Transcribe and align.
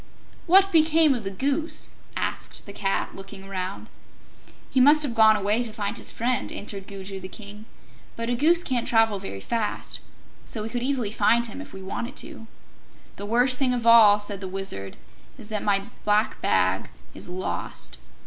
"What 0.47 0.71
became 0.71 1.13
of 1.13 1.23
the 1.23 1.29
Goose?" 1.29 1.93
asked 2.17 2.65
the 2.65 2.73
Cat, 2.73 3.15
looking 3.15 3.43
around. 3.43 3.85
"He 4.71 4.79
must 4.79 5.03
have 5.03 5.13
gone 5.13 5.35
away 5.35 5.61
to 5.61 5.71
find 5.71 5.95
his 5.95 6.11
friend," 6.11 6.51
answered 6.51 6.87
Gugu 6.87 7.19
the 7.19 7.27
King. 7.27 7.65
"But 8.15 8.27
a 8.27 8.33
Goose 8.33 8.63
can't 8.63 8.87
travel 8.87 9.19
very 9.19 9.39
fast, 9.39 9.99
so 10.43 10.63
we 10.63 10.69
could 10.69 10.81
easily 10.81 11.11
find 11.11 11.45
him 11.45 11.61
if 11.61 11.71
we 11.71 11.83
wanted 11.83 12.15
to." 12.15 12.47
"The 13.17 13.27
worst 13.27 13.59
thing 13.59 13.73
of 13.75 13.85
all," 13.85 14.19
said 14.19 14.41
the 14.41 14.47
Wizard, 14.47 14.97
"is 15.37 15.49
that 15.49 15.61
my 15.63 15.83
Black 16.03 16.41
Bag 16.41 16.89
is 17.13 17.29
lost. 17.29 17.99